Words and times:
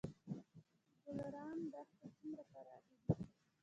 ګلران 1.15 1.57
دښتې 1.73 2.07
څومره 2.17 2.43
پراخې 2.51 2.93
دي؟ 3.05 3.09